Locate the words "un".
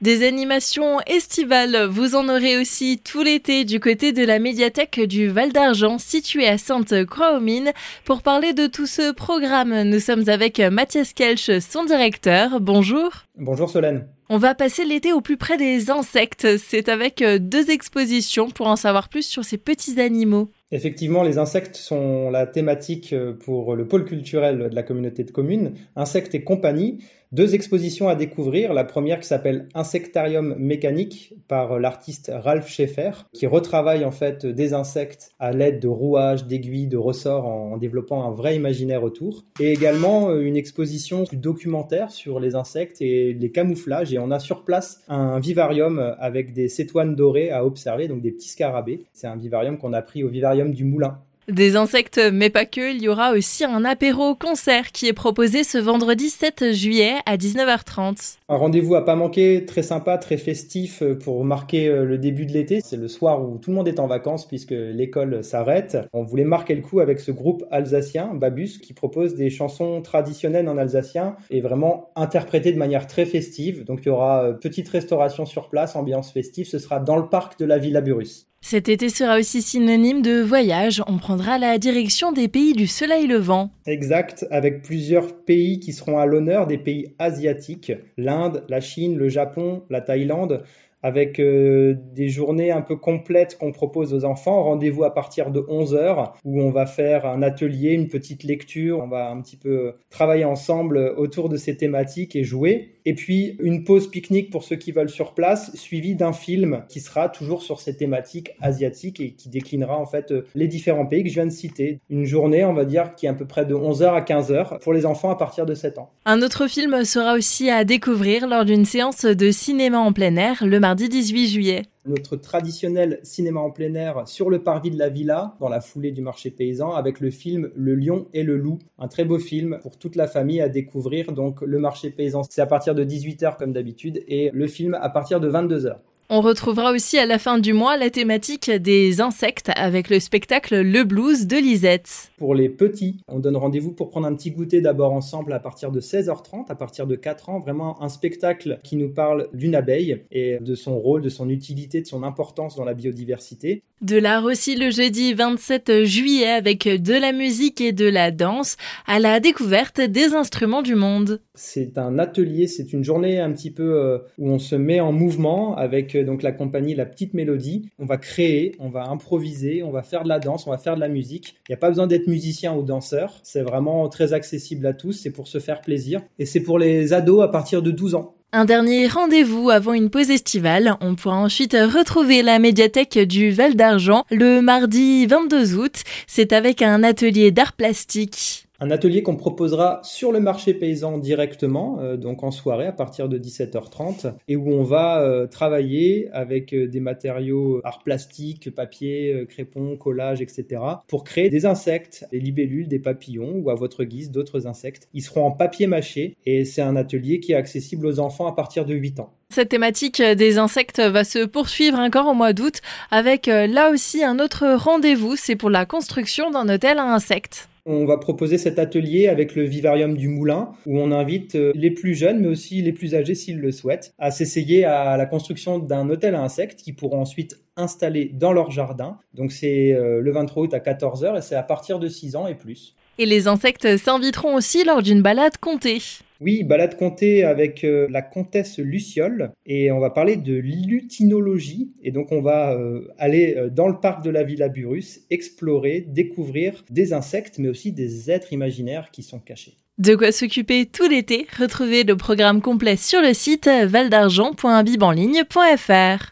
38.24-38.30, 45.08-45.38, 49.26-49.36, 53.64-53.84, 58.50-58.56, 92.70-92.82, 97.26-97.42, 99.30-99.40, 116.26-116.42, 128.98-129.08, 144.26-144.34, 148.02-148.10, 161.98-162.20, 163.40-163.50, 178.50-178.64, 186.80-187.02, 188.80-188.92, 206.82-206.94, 214.22-214.38